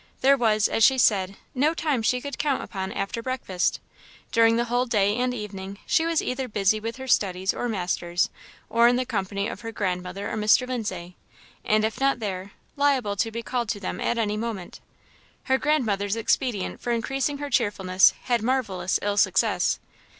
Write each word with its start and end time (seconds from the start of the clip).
There 0.21 0.35
was, 0.35 0.67
as 0.67 0.83
she 0.83 0.97
said, 0.97 1.37
no 1.53 1.75
time 1.75 2.01
she 2.01 2.21
could 2.21 2.39
count 2.39 2.63
upon 2.63 2.91
after 2.91 3.21
breakfast. 3.21 3.79
During 4.31 4.55
the 4.55 4.63
whole 4.65 4.87
day 4.87 5.15
and 5.15 5.31
evening 5.31 5.77
she 5.85 6.07
was 6.07 6.23
either 6.23 6.47
busy 6.47 6.79
with 6.79 6.95
her 6.95 7.07
studies 7.07 7.53
or 7.53 7.69
masters, 7.69 8.31
or 8.67 8.87
in 8.87 8.95
the 8.95 9.05
company 9.05 9.47
of 9.47 9.61
her 9.61 9.71
grandmother 9.71 10.27
or 10.31 10.35
Mr. 10.35 10.67
Lindsay; 10.67 11.17
and 11.63 11.85
if 11.85 11.99
not 11.99 12.19
there, 12.19 12.53
liable 12.75 13.15
to 13.17 13.29
be 13.29 13.43
called 13.43 13.69
to 13.69 13.79
them 13.79 14.01
at 14.01 14.17
any 14.17 14.37
moment. 14.37 14.79
Her 15.43 15.59
grandmother's 15.59 16.15
expedient 16.15 16.81
for 16.81 16.89
increasing 16.91 17.37
her 17.37 17.51
cheerfulness 17.51 18.15
had 18.23 18.41
marvellous 18.41 18.97
ill 19.03 19.17
success. 19.17 19.79